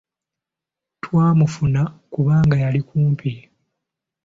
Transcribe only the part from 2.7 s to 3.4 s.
kumpi.